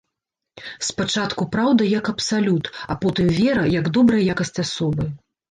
Спачатку 0.87 1.45
праўда 1.55 1.83
як 1.99 2.09
абсалют, 2.13 2.65
а 2.95 2.99
потым 3.05 3.27
вера 3.41 3.67
як 3.77 3.93
добрая 4.01 4.23
якасць 4.33 4.61
асобы. 4.67 5.03